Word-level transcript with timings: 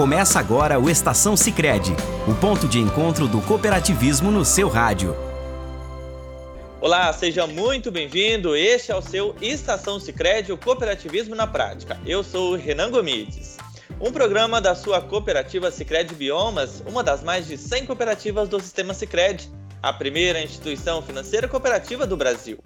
Começa 0.00 0.40
agora 0.40 0.80
o 0.80 0.88
Estação 0.88 1.36
Sicredi, 1.36 1.94
o 2.26 2.34
ponto 2.34 2.66
de 2.66 2.78
encontro 2.78 3.28
do 3.28 3.38
cooperativismo 3.42 4.30
no 4.30 4.46
seu 4.46 4.66
rádio. 4.66 5.14
Olá, 6.80 7.12
seja 7.12 7.46
muito 7.46 7.92
bem-vindo. 7.92 8.56
Este 8.56 8.90
é 8.90 8.96
o 8.96 9.02
seu 9.02 9.36
Estação 9.42 10.00
Sicredi, 10.00 10.52
o 10.52 10.56
cooperativismo 10.56 11.34
na 11.34 11.46
prática. 11.46 12.00
Eu 12.06 12.24
sou 12.24 12.56
Renan 12.56 12.90
Gomides. 12.90 13.58
Um 14.00 14.10
programa 14.10 14.58
da 14.58 14.74
sua 14.74 15.02
cooperativa 15.02 15.70
Sicredi 15.70 16.14
Biomas, 16.14 16.82
uma 16.86 17.02
das 17.02 17.22
mais 17.22 17.46
de 17.46 17.58
100 17.58 17.84
cooperativas 17.84 18.48
do 18.48 18.58
sistema 18.58 18.94
Sicredi, 18.94 19.50
a 19.82 19.92
primeira 19.92 20.40
instituição 20.40 21.02
financeira 21.02 21.46
cooperativa 21.46 22.06
do 22.06 22.16
Brasil. 22.16 22.56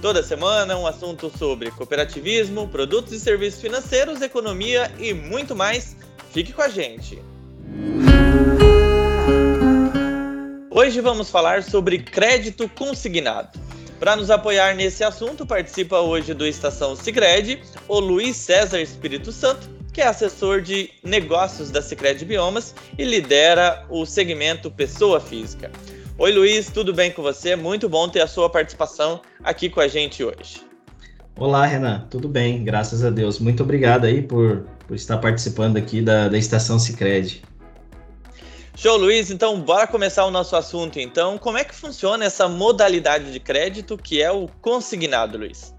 Toda 0.00 0.20
semana, 0.20 0.76
um 0.76 0.84
assunto 0.84 1.30
sobre 1.38 1.70
cooperativismo, 1.70 2.66
produtos 2.66 3.12
e 3.12 3.20
serviços 3.20 3.60
financeiros, 3.60 4.20
economia 4.20 4.90
e 4.98 5.14
muito 5.14 5.54
mais. 5.54 6.01
Fique 6.32 6.52
com 6.52 6.62
a 6.62 6.68
gente! 6.68 7.22
Hoje 10.70 11.00
vamos 11.02 11.30
falar 11.30 11.62
sobre 11.62 11.98
crédito 11.98 12.66
consignado. 12.70 13.60
Para 14.00 14.16
nos 14.16 14.30
apoiar 14.30 14.74
nesse 14.74 15.04
assunto, 15.04 15.44
participa 15.44 16.00
hoje 16.00 16.32
do 16.32 16.46
Estação 16.46 16.96
Sicredi 16.96 17.62
o 17.86 18.00
Luiz 18.00 18.34
César 18.34 18.80
Espírito 18.80 19.30
Santo, 19.30 19.68
que 19.92 20.00
é 20.00 20.06
assessor 20.06 20.62
de 20.62 20.90
negócios 21.04 21.70
da 21.70 21.82
Sicredi 21.82 22.24
Biomas 22.24 22.74
e 22.98 23.04
lidera 23.04 23.84
o 23.90 24.06
segmento 24.06 24.70
pessoa 24.70 25.20
física. 25.20 25.70
Oi, 26.16 26.32
Luiz, 26.32 26.70
tudo 26.70 26.94
bem 26.94 27.12
com 27.12 27.20
você? 27.20 27.54
Muito 27.54 27.90
bom 27.90 28.08
ter 28.08 28.22
a 28.22 28.26
sua 28.26 28.48
participação 28.48 29.20
aqui 29.44 29.68
com 29.68 29.80
a 29.80 29.86
gente 29.86 30.24
hoje. 30.24 30.71
Olá, 31.44 31.66
Renan, 31.66 32.06
tudo 32.08 32.28
bem? 32.28 32.62
Graças 32.62 33.04
a 33.04 33.10
Deus. 33.10 33.40
Muito 33.40 33.64
obrigado 33.64 34.04
aí 34.04 34.22
por, 34.22 34.64
por 34.86 34.94
estar 34.94 35.18
participando 35.18 35.76
aqui 35.76 36.00
da, 36.00 36.28
da 36.28 36.38
Estação 36.38 36.78
Cicred. 36.78 37.42
Show, 38.76 38.96
Luiz. 38.96 39.28
Então, 39.28 39.60
bora 39.60 39.88
começar 39.88 40.24
o 40.24 40.30
nosso 40.30 40.54
assunto. 40.54 41.00
Então, 41.00 41.38
como 41.38 41.58
é 41.58 41.64
que 41.64 41.74
funciona 41.74 42.24
essa 42.24 42.48
modalidade 42.48 43.32
de 43.32 43.40
crédito 43.40 43.98
que 43.98 44.22
é 44.22 44.30
o 44.30 44.46
consignado, 44.60 45.36
Luiz? 45.36 45.74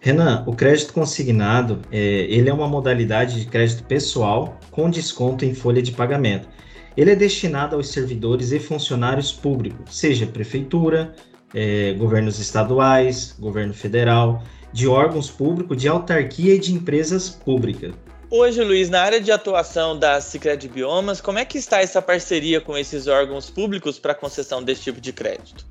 Renan, 0.00 0.44
o 0.46 0.54
crédito 0.54 0.92
consignado, 0.92 1.80
é, 1.90 1.98
ele 2.28 2.50
é 2.50 2.52
uma 2.52 2.68
modalidade 2.68 3.40
de 3.40 3.46
crédito 3.46 3.84
pessoal 3.84 4.60
com 4.70 4.90
desconto 4.90 5.46
em 5.46 5.54
folha 5.54 5.80
de 5.80 5.92
pagamento. 5.92 6.46
Ele 6.94 7.10
é 7.10 7.16
destinado 7.16 7.74
aos 7.74 7.88
servidores 7.88 8.52
e 8.52 8.58
funcionários 8.58 9.32
públicos, 9.32 9.96
seja 9.96 10.26
prefeitura, 10.26 11.14
é, 11.54 11.94
governos 11.94 12.38
estaduais, 12.38 13.34
governo 13.38 13.72
federal, 13.72 14.42
de 14.74 14.88
órgãos 14.88 15.30
públicos, 15.30 15.80
de 15.80 15.86
autarquia 15.86 16.56
e 16.56 16.58
de 16.58 16.74
empresas 16.74 17.30
públicas. 17.30 17.94
Hoje, 18.28 18.60
Luiz, 18.64 18.90
na 18.90 19.02
área 19.02 19.20
de 19.20 19.30
atuação 19.30 19.96
da 19.96 20.20
Cicred 20.20 20.68
Biomas, 20.68 21.20
como 21.20 21.38
é 21.38 21.44
que 21.44 21.56
está 21.56 21.80
essa 21.80 22.02
parceria 22.02 22.60
com 22.60 22.76
esses 22.76 23.06
órgãos 23.06 23.48
públicos 23.48 24.00
para 24.00 24.16
concessão 24.16 24.64
desse 24.64 24.82
tipo 24.82 25.00
de 25.00 25.12
crédito? 25.12 25.64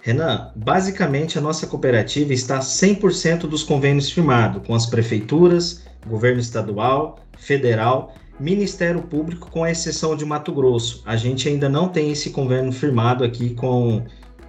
Renan, 0.00 0.50
basicamente 0.56 1.36
a 1.36 1.42
nossa 1.42 1.66
cooperativa 1.66 2.32
está 2.32 2.60
100% 2.60 3.40
dos 3.40 3.62
convênios 3.62 4.10
firmados 4.10 4.66
com 4.66 4.74
as 4.74 4.86
prefeituras, 4.86 5.84
governo 6.06 6.40
estadual, 6.40 7.18
federal 7.36 8.14
Ministério 8.40 9.02
Público, 9.02 9.50
com 9.50 9.66
exceção 9.66 10.16
de 10.16 10.24
Mato 10.24 10.52
Grosso. 10.52 11.02
A 11.04 11.16
gente 11.16 11.50
ainda 11.50 11.68
não 11.68 11.90
tem 11.90 12.10
esse 12.10 12.30
convênio 12.30 12.72
firmado 12.72 13.24
aqui 13.24 13.50
com, 13.50 14.02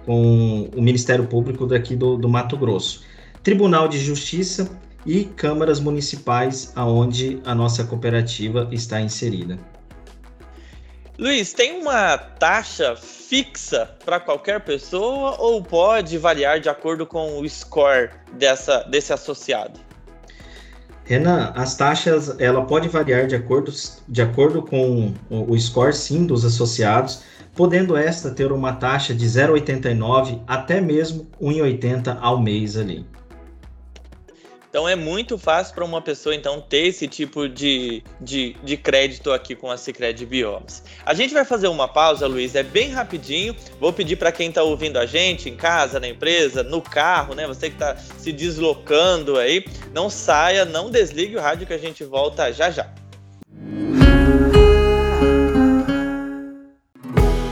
com 0.06 0.70
o 0.74 0.80
Ministério 0.80 1.26
Público 1.26 1.66
daqui 1.66 1.94
do, 1.94 2.16
do 2.16 2.30
Mato 2.30 2.56
Grosso. 2.56 3.02
Tribunal 3.42 3.88
de 3.88 3.98
Justiça 3.98 4.68
e 5.06 5.24
câmaras 5.24 5.80
municipais 5.80 6.72
aonde 6.74 7.40
a 7.44 7.54
nossa 7.54 7.84
cooperativa 7.84 8.68
está 8.72 9.00
inserida. 9.00 9.58
Luiz, 11.18 11.52
tem 11.52 11.80
uma 11.80 12.16
taxa 12.16 12.94
fixa 12.94 13.90
para 14.04 14.20
qualquer 14.20 14.60
pessoa 14.60 15.34
ou 15.38 15.60
pode 15.60 16.16
variar 16.16 16.60
de 16.60 16.68
acordo 16.68 17.04
com 17.04 17.40
o 17.40 17.48
score 17.48 18.10
dessa, 18.34 18.84
desse 18.84 19.12
associado? 19.12 19.80
Renan, 21.04 21.52
as 21.56 21.74
taxas 21.74 22.38
ela 22.38 22.64
pode 22.66 22.88
variar 22.88 23.26
de 23.26 23.34
acordo, 23.34 23.72
de 24.06 24.22
acordo 24.22 24.62
com 24.62 25.12
o 25.28 25.58
score 25.58 25.92
sim 25.92 26.24
dos 26.24 26.44
associados, 26.44 27.22
podendo 27.56 27.96
esta 27.96 28.30
ter 28.30 28.52
uma 28.52 28.74
taxa 28.74 29.12
de 29.12 29.26
0,89 29.26 30.40
até 30.46 30.80
mesmo 30.80 31.26
1,80 31.40 32.16
ao 32.20 32.40
mês 32.40 32.76
ali. 32.76 33.04
Então 34.78 34.88
é 34.88 34.94
muito 34.94 35.36
fácil 35.36 35.74
para 35.74 35.84
uma 35.84 36.00
pessoa 36.00 36.36
então 36.36 36.60
ter 36.60 36.86
esse 36.86 37.08
tipo 37.08 37.48
de, 37.48 38.00
de, 38.20 38.54
de 38.62 38.76
crédito 38.76 39.32
aqui 39.32 39.56
com 39.56 39.68
a 39.68 39.76
Cicred 39.76 40.24
Biomas. 40.24 40.84
A 41.04 41.14
gente 41.14 41.34
vai 41.34 41.44
fazer 41.44 41.66
uma 41.66 41.88
pausa, 41.88 42.28
Luiz, 42.28 42.54
é 42.54 42.62
bem 42.62 42.92
rapidinho. 42.92 43.56
Vou 43.80 43.92
pedir 43.92 44.14
para 44.14 44.30
quem 44.30 44.50
está 44.50 44.62
ouvindo 44.62 44.96
a 44.96 45.04
gente 45.04 45.48
em 45.48 45.56
casa, 45.56 45.98
na 45.98 46.06
empresa, 46.06 46.62
no 46.62 46.80
carro, 46.80 47.34
né? 47.34 47.44
Você 47.48 47.70
que 47.70 47.74
está 47.74 47.96
se 47.96 48.30
deslocando 48.30 49.36
aí, 49.36 49.64
não 49.92 50.08
saia, 50.08 50.64
não 50.64 50.92
desligue 50.92 51.34
o 51.34 51.40
rádio 51.40 51.66
que 51.66 51.74
a 51.74 51.78
gente 51.78 52.04
volta 52.04 52.52
já 52.52 52.70
já. 52.70 52.88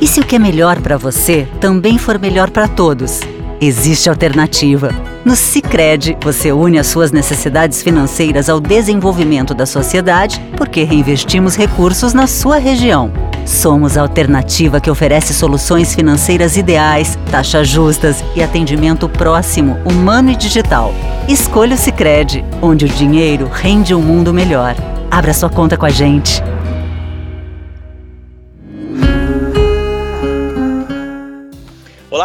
E 0.00 0.06
se 0.06 0.20
o 0.20 0.24
que 0.24 0.36
é 0.36 0.38
melhor 0.38 0.80
para 0.80 0.96
você 0.96 1.48
também 1.60 1.98
for 1.98 2.20
melhor 2.20 2.52
para 2.52 2.68
todos? 2.68 3.18
Existe 3.60 4.08
alternativa. 4.08 5.15
No 5.26 5.34
Sicredi, 5.34 6.16
você 6.22 6.52
une 6.52 6.78
as 6.78 6.86
suas 6.86 7.10
necessidades 7.10 7.82
financeiras 7.82 8.48
ao 8.48 8.60
desenvolvimento 8.60 9.54
da 9.54 9.66
sociedade, 9.66 10.40
porque 10.56 10.84
reinvestimos 10.84 11.56
recursos 11.56 12.14
na 12.14 12.28
sua 12.28 12.58
região. 12.58 13.10
Somos 13.44 13.98
a 13.98 14.02
alternativa 14.02 14.80
que 14.80 14.88
oferece 14.88 15.34
soluções 15.34 15.92
financeiras 15.92 16.56
ideais, 16.56 17.18
taxas 17.28 17.66
justas 17.66 18.22
e 18.36 18.42
atendimento 18.42 19.08
próximo, 19.08 19.76
humano 19.84 20.30
e 20.30 20.36
digital. 20.36 20.94
Escolha 21.26 21.74
o 21.74 21.78
Sicredi, 21.78 22.44
onde 22.62 22.84
o 22.84 22.88
dinheiro 22.88 23.50
rende 23.52 23.92
um 23.96 24.00
mundo 24.00 24.32
melhor. 24.32 24.76
Abra 25.10 25.34
sua 25.34 25.50
conta 25.50 25.76
com 25.76 25.86
a 25.86 25.90
gente. 25.90 26.40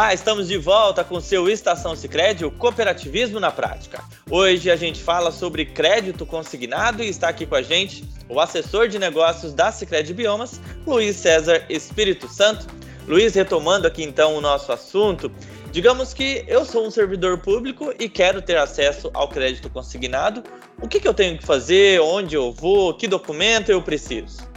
Olá, 0.01 0.15
estamos 0.15 0.47
de 0.47 0.57
volta 0.57 1.03
com 1.03 1.21
seu 1.21 1.47
Estação 1.47 1.95
Sicredi, 1.95 2.43
o 2.43 2.49
cooperativismo 2.49 3.39
na 3.39 3.51
prática. 3.51 4.03
Hoje 4.31 4.71
a 4.71 4.75
gente 4.75 4.99
fala 4.99 5.31
sobre 5.31 5.63
crédito 5.63 6.25
consignado 6.25 7.03
e 7.03 7.07
está 7.07 7.29
aqui 7.29 7.45
com 7.45 7.53
a 7.53 7.61
gente 7.61 8.03
o 8.27 8.39
assessor 8.39 8.87
de 8.87 8.97
negócios 8.97 9.53
da 9.53 9.71
Sicredi 9.71 10.11
Biomas, 10.11 10.59
Luiz 10.87 11.17
César 11.17 11.63
Espírito 11.69 12.27
Santo. 12.27 12.65
Luiz, 13.07 13.35
retomando 13.35 13.85
aqui 13.85 14.01
então 14.01 14.35
o 14.35 14.41
nosso 14.41 14.71
assunto, 14.71 15.31
digamos 15.71 16.15
que 16.15 16.43
eu 16.47 16.65
sou 16.65 16.87
um 16.87 16.89
servidor 16.89 17.37
público 17.37 17.93
e 17.99 18.09
quero 18.09 18.41
ter 18.41 18.57
acesso 18.57 19.11
ao 19.13 19.27
crédito 19.27 19.69
consignado. 19.69 20.41
O 20.81 20.87
que, 20.87 20.99
que 20.99 21.07
eu 21.07 21.13
tenho 21.13 21.37
que 21.37 21.45
fazer? 21.45 22.01
Onde 22.01 22.33
eu 22.33 22.51
vou? 22.51 22.95
Que 22.95 23.07
documento 23.07 23.71
eu 23.71 23.83
preciso? 23.83 24.50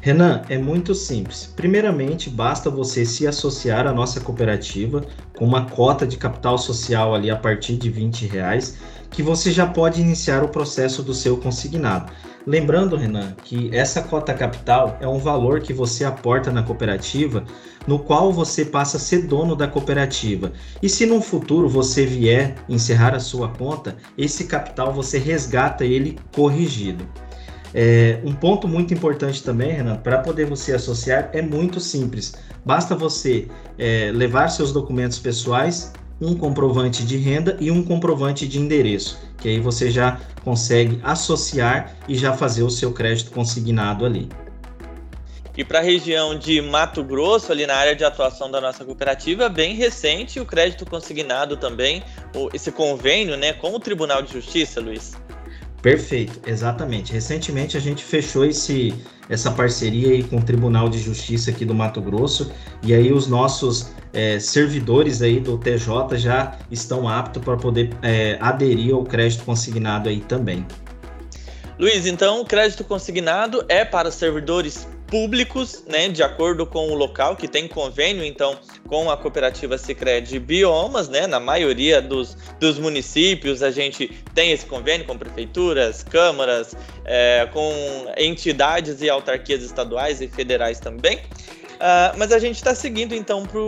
Renan, 0.00 0.42
é 0.48 0.56
muito 0.56 0.94
simples. 0.94 1.52
Primeiramente, 1.56 2.30
basta 2.30 2.70
você 2.70 3.04
se 3.04 3.26
associar 3.26 3.86
à 3.86 3.92
nossa 3.92 4.20
cooperativa 4.20 5.04
com 5.36 5.44
uma 5.44 5.66
cota 5.66 6.06
de 6.06 6.16
capital 6.16 6.56
social 6.56 7.14
ali 7.14 7.30
a 7.30 7.36
partir 7.36 7.76
de 7.76 7.90
20 7.90 8.26
reais, 8.26 8.78
que 9.10 9.22
você 9.22 9.50
já 9.50 9.66
pode 9.66 10.00
iniciar 10.00 10.44
o 10.44 10.48
processo 10.48 11.02
do 11.02 11.12
seu 11.12 11.36
consignado. 11.36 12.12
Lembrando, 12.46 12.96
Renan, 12.96 13.34
que 13.44 13.68
essa 13.74 14.00
cota 14.00 14.32
capital 14.32 14.96
é 15.00 15.08
um 15.08 15.18
valor 15.18 15.60
que 15.60 15.72
você 15.72 16.04
aporta 16.04 16.50
na 16.50 16.62
cooperativa, 16.62 17.44
no 17.86 17.98
qual 17.98 18.32
você 18.32 18.64
passa 18.64 18.96
a 18.96 19.00
ser 19.00 19.26
dono 19.26 19.56
da 19.56 19.66
cooperativa. 19.66 20.52
E 20.80 20.88
se 20.88 21.04
no 21.06 21.20
futuro 21.20 21.68
você 21.68 22.06
vier 22.06 22.54
encerrar 22.68 23.14
a 23.14 23.20
sua 23.20 23.48
conta, 23.48 23.96
esse 24.16 24.44
capital 24.44 24.92
você 24.92 25.18
resgata 25.18 25.84
ele 25.84 26.18
corrigido. 26.32 27.06
É, 27.74 28.18
um 28.24 28.34
ponto 28.34 28.66
muito 28.66 28.94
importante 28.94 29.42
também, 29.42 29.72
Renan, 29.72 29.96
para 29.96 30.18
poder 30.18 30.46
você 30.46 30.72
associar 30.72 31.30
é 31.32 31.42
muito 31.42 31.80
simples. 31.80 32.34
Basta 32.64 32.94
você 32.94 33.48
é, 33.78 34.10
levar 34.12 34.48
seus 34.48 34.72
documentos 34.72 35.18
pessoais, 35.18 35.92
um 36.20 36.34
comprovante 36.34 37.04
de 37.04 37.16
renda 37.16 37.56
e 37.60 37.70
um 37.70 37.82
comprovante 37.82 38.48
de 38.48 38.58
endereço, 38.58 39.20
que 39.36 39.48
aí 39.48 39.60
você 39.60 39.90
já 39.90 40.20
consegue 40.42 40.98
associar 41.02 41.96
e 42.08 42.16
já 42.16 42.32
fazer 42.32 42.62
o 42.62 42.70
seu 42.70 42.92
crédito 42.92 43.30
consignado 43.30 44.04
ali. 44.04 44.28
E 45.56 45.64
para 45.64 45.80
a 45.80 45.82
região 45.82 46.38
de 46.38 46.62
Mato 46.62 47.02
Grosso, 47.02 47.50
ali 47.50 47.66
na 47.66 47.74
área 47.74 47.94
de 47.94 48.04
atuação 48.04 48.48
da 48.48 48.60
nossa 48.60 48.84
cooperativa, 48.84 49.48
bem 49.48 49.74
recente 49.74 50.38
o 50.38 50.46
crédito 50.46 50.86
consignado 50.86 51.56
também, 51.56 52.02
esse 52.54 52.70
convênio 52.70 53.36
né, 53.36 53.52
com 53.52 53.74
o 53.74 53.80
Tribunal 53.80 54.22
de 54.22 54.32
Justiça, 54.32 54.80
Luiz. 54.80 55.16
Perfeito, 55.82 56.40
exatamente. 56.46 57.12
Recentemente 57.12 57.76
a 57.76 57.80
gente 57.80 58.02
fechou 58.02 58.44
esse, 58.44 58.92
essa 59.28 59.50
parceria 59.50 60.10
aí 60.10 60.22
com 60.22 60.38
o 60.38 60.42
Tribunal 60.42 60.88
de 60.88 60.98
Justiça 60.98 61.50
aqui 61.50 61.64
do 61.64 61.74
Mato 61.74 62.00
Grosso 62.00 62.50
e 62.82 62.92
aí 62.92 63.12
os 63.12 63.28
nossos 63.28 63.90
é, 64.12 64.40
servidores 64.40 65.22
aí 65.22 65.38
do 65.38 65.56
TJ 65.56 66.18
já 66.18 66.58
estão 66.70 67.08
aptos 67.08 67.42
para 67.44 67.56
poder 67.56 67.90
é, 68.02 68.36
aderir 68.40 68.94
ao 68.94 69.04
crédito 69.04 69.44
consignado 69.44 70.08
aí 70.08 70.20
também. 70.20 70.66
Luiz, 71.78 72.06
então, 72.06 72.44
crédito 72.44 72.82
consignado 72.82 73.64
é 73.68 73.84
para 73.84 74.10
servidores 74.10 74.88
públicos, 75.10 75.84
né, 75.86 76.08
de 76.08 76.22
acordo 76.22 76.66
com 76.66 76.88
o 76.90 76.94
local 76.94 77.34
que 77.36 77.48
tem 77.48 77.66
convênio, 77.66 78.24
então, 78.24 78.58
com 78.86 79.10
a 79.10 79.16
cooperativa 79.16 79.76
Sicredi 79.76 80.38
Biomas, 80.38 81.08
né, 81.08 81.26
na 81.26 81.40
maioria 81.40 82.00
dos, 82.00 82.36
dos 82.60 82.78
municípios 82.78 83.62
a 83.62 83.70
gente 83.70 84.08
tem 84.34 84.52
esse 84.52 84.66
convênio 84.66 85.06
com 85.06 85.16
prefeituras, 85.16 86.02
câmaras, 86.02 86.76
é, 87.04 87.48
com 87.52 87.72
entidades 88.16 89.00
e 89.00 89.08
autarquias 89.08 89.62
estaduais 89.62 90.20
e 90.20 90.28
federais 90.28 90.78
também. 90.78 91.18
Uh, 91.78 92.10
mas 92.18 92.32
a 92.32 92.40
gente 92.40 92.56
está 92.56 92.74
seguindo 92.74 93.14
então 93.14 93.44
para 93.46 93.60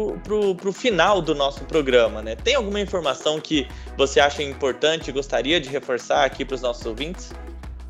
o 0.69 0.73
final 0.73 1.23
do 1.23 1.33
nosso 1.33 1.65
programa, 1.65 2.21
né? 2.21 2.35
Tem 2.35 2.57
alguma 2.57 2.81
informação 2.81 3.41
que 3.41 3.69
você 3.97 4.19
acha 4.19 4.43
importante 4.43 5.11
e 5.11 5.13
gostaria 5.13 5.61
de 5.61 5.69
reforçar 5.69 6.25
aqui 6.25 6.45
para 6.45 6.57
os 6.57 6.61
nossos 6.61 6.85
ouvintes? 6.85 7.33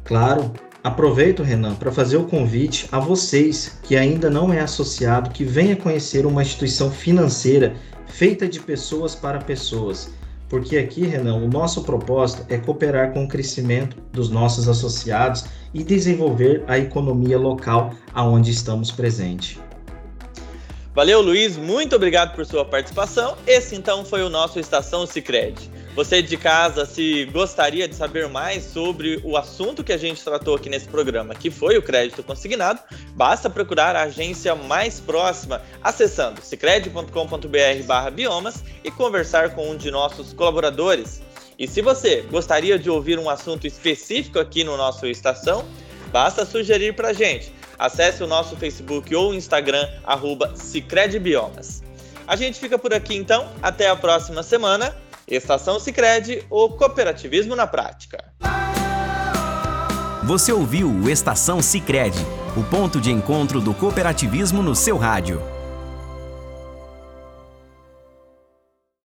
Claro. 0.04 0.52
Aproveito, 0.82 1.42
Renan, 1.42 1.74
para 1.74 1.92
fazer 1.92 2.16
o 2.16 2.24
convite 2.24 2.88
a 2.90 2.98
vocês 2.98 3.78
que 3.82 3.96
ainda 3.96 4.30
não 4.30 4.50
é 4.50 4.60
associado, 4.60 5.28
que 5.28 5.44
venha 5.44 5.76
conhecer 5.76 6.24
uma 6.24 6.40
instituição 6.40 6.90
financeira 6.90 7.74
feita 8.06 8.48
de 8.48 8.58
pessoas 8.60 9.14
para 9.14 9.40
pessoas. 9.40 10.10
Porque 10.48 10.78
aqui, 10.78 11.02
Renan, 11.02 11.34
o 11.34 11.48
nosso 11.48 11.84
propósito 11.84 12.46
é 12.48 12.56
cooperar 12.56 13.12
com 13.12 13.24
o 13.24 13.28
crescimento 13.28 13.98
dos 14.10 14.30
nossos 14.30 14.68
associados 14.68 15.44
e 15.74 15.84
desenvolver 15.84 16.64
a 16.66 16.78
economia 16.78 17.38
local 17.38 17.94
aonde 18.14 18.50
estamos 18.50 18.90
presentes. 18.90 19.58
Valeu, 20.94 21.20
Luiz, 21.20 21.58
muito 21.58 21.94
obrigado 21.94 22.34
por 22.34 22.44
sua 22.46 22.64
participação. 22.64 23.36
Esse 23.46 23.76
então 23.76 24.04
foi 24.04 24.22
o 24.22 24.30
nosso 24.30 24.58
Estação 24.58 25.06
Sicredi. 25.06 25.70
Você 25.96 26.22
de 26.22 26.36
casa, 26.36 26.86
se 26.86 27.24
gostaria 27.26 27.88
de 27.88 27.96
saber 27.96 28.28
mais 28.28 28.62
sobre 28.62 29.20
o 29.24 29.36
assunto 29.36 29.82
que 29.82 29.92
a 29.92 29.96
gente 29.96 30.22
tratou 30.22 30.54
aqui 30.54 30.68
nesse 30.68 30.86
programa, 30.86 31.34
que 31.34 31.50
foi 31.50 31.76
o 31.76 31.82
crédito 31.82 32.22
consignado, 32.22 32.78
basta 33.16 33.50
procurar 33.50 33.96
a 33.96 34.02
agência 34.02 34.54
mais 34.54 35.00
próxima 35.00 35.60
acessando 35.82 36.40
sicredi.com.br/biomas 36.42 38.62
e 38.84 38.90
conversar 38.92 39.52
com 39.54 39.68
um 39.68 39.76
de 39.76 39.90
nossos 39.90 40.32
colaboradores. 40.32 41.20
E 41.58 41.66
se 41.66 41.82
você 41.82 42.24
gostaria 42.30 42.78
de 42.78 42.88
ouvir 42.88 43.18
um 43.18 43.28
assunto 43.28 43.66
específico 43.66 44.38
aqui 44.38 44.62
no 44.62 44.76
nosso 44.76 45.06
estação, 45.06 45.64
basta 46.12 46.46
sugerir 46.46 46.94
para 46.94 47.08
a 47.08 47.12
gente. 47.12 47.52
Acesse 47.76 48.22
o 48.22 48.28
nosso 48.28 48.54
Facebook 48.56 49.12
ou 49.14 49.34
Instagram, 49.34 49.88
arroba 50.04 50.54
Biomas. 51.20 51.82
A 52.28 52.36
gente 52.36 52.60
fica 52.60 52.78
por 52.78 52.94
aqui 52.94 53.16
então, 53.16 53.50
até 53.60 53.88
a 53.88 53.96
próxima 53.96 54.44
semana. 54.44 54.94
Estação 55.30 55.78
Sicredi, 55.78 56.44
o 56.50 56.70
cooperativismo 56.70 57.54
na 57.54 57.64
prática. 57.64 58.32
Você 60.24 60.52
ouviu 60.52 60.90
o 60.90 61.08
Estação 61.08 61.62
Sicredi, 61.62 62.18
o 62.56 62.64
ponto 62.64 63.00
de 63.00 63.12
encontro 63.12 63.60
do 63.60 63.72
cooperativismo 63.72 64.60
no 64.60 64.74
seu 64.74 64.98
rádio. 64.98 65.40